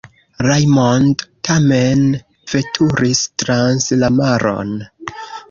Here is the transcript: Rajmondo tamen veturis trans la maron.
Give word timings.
Rajmondo 0.43 1.27
tamen 1.49 2.01
veturis 2.55 3.23
trans 3.45 3.87
la 4.01 4.11
maron. 4.19 4.75